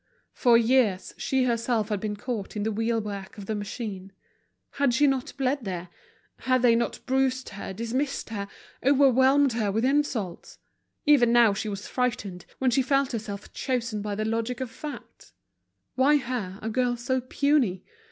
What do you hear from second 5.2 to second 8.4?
bled there? Had they not bruised her, dismissed